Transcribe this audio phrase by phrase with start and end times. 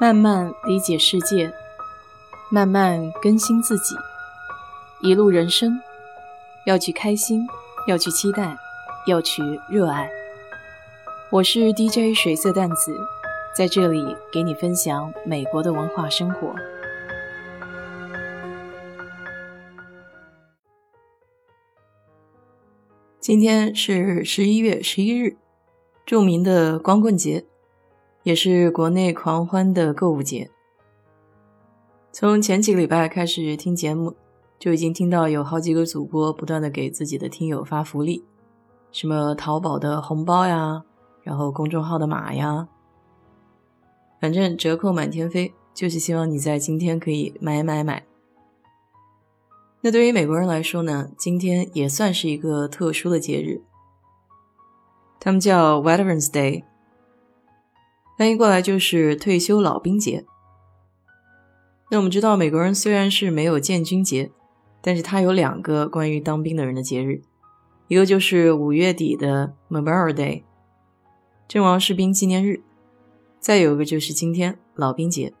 [0.00, 1.52] 慢慢理解世界，
[2.50, 3.94] 慢慢更新自己。
[5.02, 5.78] 一路人生，
[6.64, 7.46] 要去开心，
[7.86, 8.56] 要去期待，
[9.06, 10.10] 要去热爱。
[11.30, 12.98] 我是 DJ 水色淡子，
[13.54, 16.54] 在这里给你分享美国的文化生活。
[23.20, 25.36] 今天是十一月十一日，
[26.06, 27.44] 著名的光棍节。
[28.22, 30.50] 也是国内狂欢的购物节。
[32.12, 34.14] 从前几个礼拜开始听节目，
[34.58, 38.24] 就已经听到有好几个主播不断的给自己的听友发福利，
[38.92, 40.84] 什么淘宝的红包呀，
[41.22, 42.68] 然后公众号的码呀，
[44.20, 48.04] 反正折扣满天飞，就是希望你在今天可以买买买。
[49.80, 53.62] 那对于美国人来说呢，今天也算是一个特殊的节日，
[55.18, 56.64] 他们叫 Veterans Day。
[58.20, 60.26] 翻译过来就是退休老兵节。
[61.90, 64.30] 那我们知道，美国人虽然是没有建军节，
[64.82, 67.22] 但是他有两个关于当兵的人的节日，
[67.88, 70.42] 一个就是五月底的 Memorial Day，
[71.48, 72.62] 阵亡士兵纪念日，
[73.38, 75.32] 再有一个就是今天老兵节。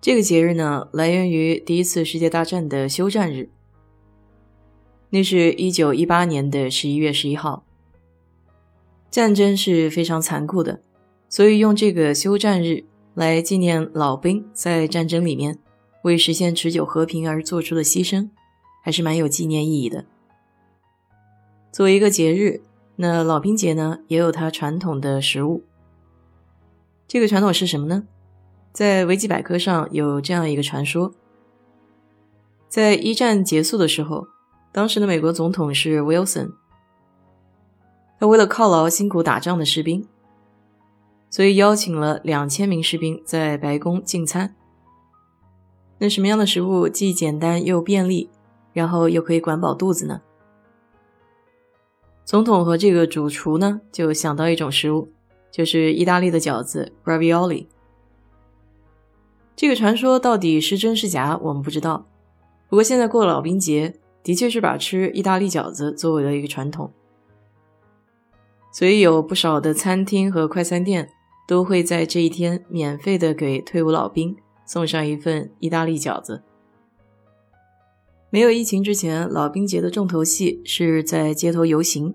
[0.00, 3.50] 这个节日呢，来源于第一次世界大战的休战日，
[5.10, 7.62] 那是一九一八年的十一月十一号。
[9.10, 10.80] 战争是非常残酷的。
[11.28, 15.58] 所以用这个休战日来纪念老兵在战争里面
[16.02, 18.28] 为实现持久和平而做出的牺牲，
[18.82, 20.04] 还是蛮有纪念意义的。
[21.72, 22.62] 作为一个节日，
[22.96, 25.62] 那老兵节呢也有它传统的食物。
[27.08, 28.04] 这个传统是什么呢？
[28.72, 31.12] 在维基百科上有这样一个传说：
[32.68, 34.26] 在一战结束的时候，
[34.72, 36.52] 当时的美国总统是 Wilson，
[38.20, 40.06] 他为了犒劳辛苦打仗的士兵。
[41.36, 44.56] 所以邀请了两千名士兵在白宫进餐。
[45.98, 48.30] 那什么样的食物既简单又便利，
[48.72, 50.22] 然后又可以管饱肚子呢？
[52.24, 55.10] 总统和这个主厨呢就想到一种食物，
[55.50, 57.66] 就是意大利的饺子 （ravioli）。
[59.54, 62.06] 这个传说到底是真是假，我们不知道。
[62.70, 66.90] 不过现在过了老兵节，的确是把吃意大利饺子作为了一个传统，
[68.72, 71.10] 所以有不少的餐厅和快餐店。
[71.46, 74.36] 都会在这一天免费的给退伍老兵
[74.66, 76.42] 送上一份意大利饺子。
[78.30, 82.14] 没有疫情之前，老兵节的重头戏是在街头游行。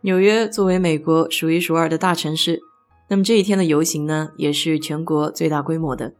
[0.00, 2.60] 纽约作为美国数一数二的大城市，
[3.08, 6.14] 那么这一天的游行呢，也是全国最大规模的。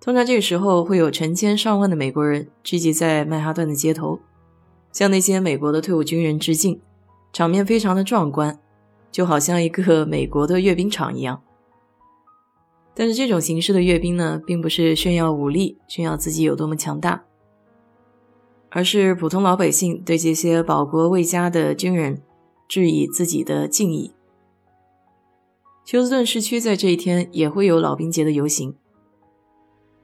[0.00, 4.20] 通常这个时候会有成千上万的美国人聚集在曼哈顿的街头，
[4.90, 6.80] 向那些美国的退伍军人致敬，
[7.32, 8.58] 场面非常的壮观。
[9.10, 11.42] 就好像一个美国的阅兵场一样，
[12.94, 17.24] 但是这种形式的阅兵呢，并不是炫耀武力、炫耀自己有多么强大，
[18.70, 22.22] 而是普通老百姓对这些保国卫家的军人
[22.68, 24.12] 致以自己的敬意。
[25.84, 28.76] 休斯顿市区在这一天也会有老兵节的游行，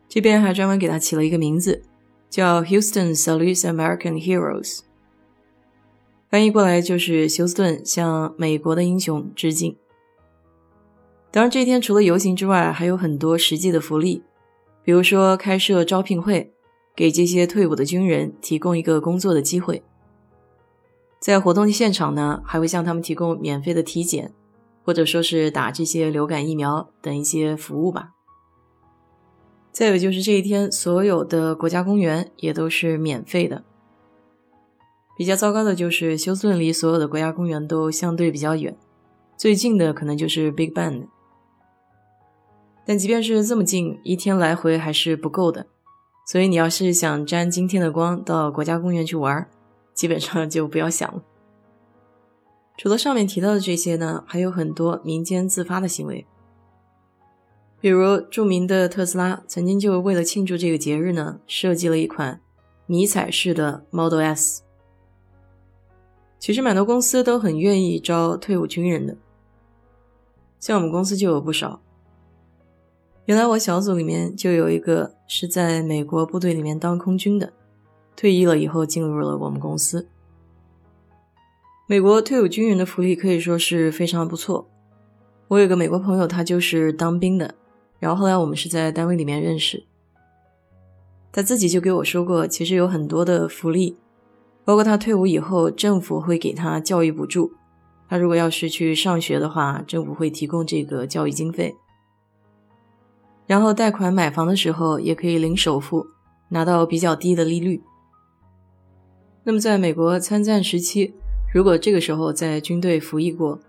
[0.09, 1.83] 这边还专门给他起了一个名字，
[2.31, 4.81] 叫 Houston Salutes American Heroes。
[6.35, 9.77] 翻译过来就是休斯顿向美国的英雄致敬。
[11.31, 14.25] 当然，这一天除了游行之外，还有很多实际的福利，
[14.83, 16.53] 比如说开设招聘会，
[16.97, 19.85] 给这些退伍的军人提供一个工作的机会。
[21.21, 24.35] 在活动的现场呢，还会向他们提供免费的体检，
[24.83, 28.09] 或者说是打这些流感疫苗等一些服务吧。
[29.71, 33.63] 再有就是这一天，所有的国家公园也都是免费的。
[35.17, 38.77] 比较糟糕的就是休斯顿离所有的国家公园都相对比较远，
[39.37, 41.07] 最近的可能就是 Big Bend。
[42.85, 45.67] 但即便是这么近，一天来回还是不够的，
[46.27, 49.49] 所以你要是想沾今天的光到国家公园去玩，
[49.95, 51.23] 基本上就不要想了。
[52.77, 56.27] 除了上面提到的这些呢，还有很多民间自发的行为，
[57.81, 62.41] 比如著名的特斯拉曾经就为了庆祝这个节日呢，设计了一款
[62.87, 64.64] 迷彩式的 Model S。
[66.45, 69.17] 其实蛮多公司都很愿意招退伍军人的，
[70.61, 71.81] 像我们公司就有不少。
[73.25, 77.51] 原来我小组里面就有一个是在美国部队里面当空军的，
[78.15, 80.07] 退役了以后进入了我们公司。
[81.87, 84.69] 美国退伍军人的福利可以说是非常不错。
[85.49, 87.55] 我有个美国朋友，他就是当兵的，
[87.99, 89.83] 然后后来我们是在单位里面认识，
[91.33, 93.97] 他自己就给我说过，其实有很多的福利。
[94.65, 97.53] 包括他退伍以后，政府会给他教育补助，
[98.09, 101.75] 他如果要是去上学的话，政府会提供这个教育经费。
[103.47, 106.07] 然后贷款买房的时候也可以零首付，
[106.49, 107.83] 拿到比较低的利率。
[109.43, 111.13] 那么在美国参战时期，
[111.53, 113.61] 如果这个时候在军队服役过，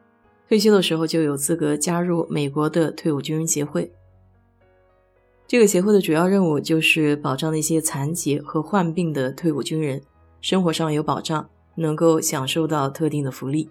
[0.47, 3.91] 退休的时候就有资格加入美国的退伍军人协会。
[5.45, 10.01] 这个协会的主要任务就是保障那些残疾和患病的退伍军人
[10.45, 13.67] 生活上有保障，能够享受到特定的福利。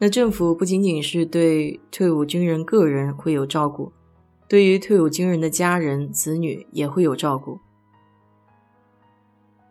[0.00, 3.92] 那政府不仅仅是对退伍军人个人会有照顾，
[4.48, 7.60] 对于退伍军人的家人子女也会有照顾。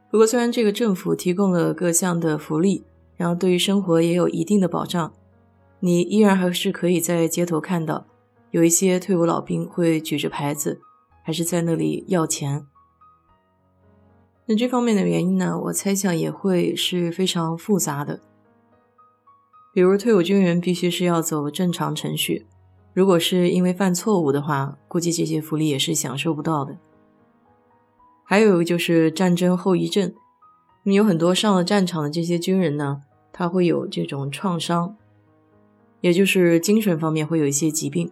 [0.09, 2.85] 不过，虽然这个政府提供了各项的福利，
[3.17, 5.11] 然后对于生活也有一定的保障，
[5.81, 8.07] 你依然还是可以在街头看到。
[8.51, 10.79] 有一些退伍老兵会举着牌子，
[11.21, 12.65] 还是在那里要钱。
[14.47, 15.59] 那这方面的原因呢？
[15.65, 18.19] 我猜想也会是非常复杂的。
[19.74, 22.45] 比如退伍军人必须是要走正常程序，
[22.94, 26.77] 如果是因为犯错误的话，估计这些福利也是享受不到的。
[28.24, 30.13] 还有就是战争后遗症，
[30.83, 33.01] 那么有很多上了战场的这些军人呢，
[33.33, 34.95] 他会有这种创伤，
[36.01, 38.12] 也就是精神方面会有一些疾病。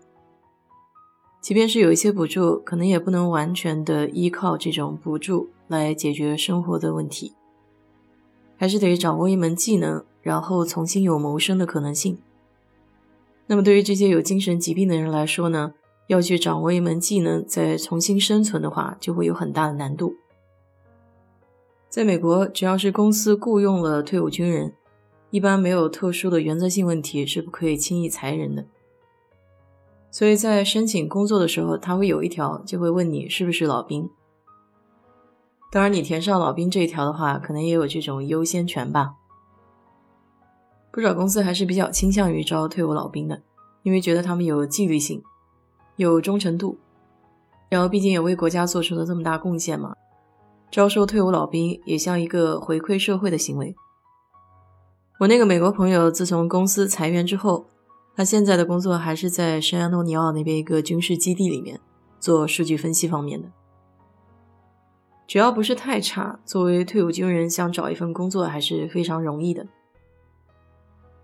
[1.39, 7.33] 即便是有一些补助，可能也不能完全的依靠这种补助来解决生活的问题，
[8.55, 12.19] 还是得掌握一门技能，然后重新有谋生的可能性。
[13.47, 15.73] 那么对于这些有精神疾病的人来说呢，
[16.07, 20.15] 要去掌握一门技能再重新生存的话，就会有很大的难度。
[21.89, 24.73] 在美国，只要是公司雇佣了退伍军人，
[25.31, 28.65] 一般没有特殊的原则性问题是不可以轻易裁人的。
[30.09, 34.09] 所以在申请工作的时候，他会有一条，就会问你是不是老兵。
[35.73, 39.15] 当然，你填上老兵这一条的话，可能也有这种优先权吧。
[40.91, 43.41] 不少公司还是比较倾向于招退伍老兵的，
[43.81, 45.23] 因为觉得他们有纪律性，
[45.95, 46.77] 有忠诚度，
[47.69, 49.95] 然后毕竟也为国家做出了这么大贡献嘛。
[50.69, 53.75] 招收退伍老兵也像一个回馈社会的行为。
[55.21, 57.65] 我那个美国朋友，自从公司裁员之后。
[58.15, 61.79] 他现在的工作还是在圣安东尼奥那边一个军事基地里面
[62.19, 63.47] 做数据分析方面的，
[65.25, 69.65] 只要不是太差，作为退伍军人想找一份工作还是非常容易的。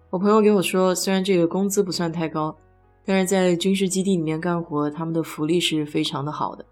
[0.09, 2.57] 我朋友给我说，虽然这个工资不算太高，
[3.05, 6.65] 但是在军事基地里面干活，他们的福利是非常的好的。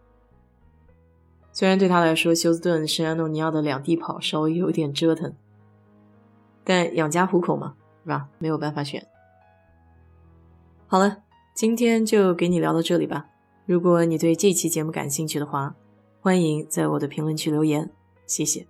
[1.52, 5.34] 虽然对他来说，休斯顿、圣安东尼奥的两地跑稍微有点折腾，
[6.64, 8.30] 但养家糊口嘛，是吧？
[8.40, 9.06] 没有办法选。
[10.88, 11.18] 好了，
[11.54, 13.28] 今天就给你聊到这里吧。
[13.66, 15.76] 如果你对这期节目感兴趣的话，
[16.28, 17.90] 欢迎在我的评论区留言，
[18.26, 18.68] 谢谢。